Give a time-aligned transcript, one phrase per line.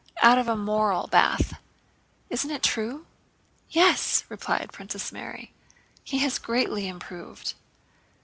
[0.23, 1.59] Out of a moral bath.
[2.31, 3.05] Isn't it true?"
[3.69, 5.53] "Yes," replied Princess Mary.
[6.03, 7.53] "He has greatly improved."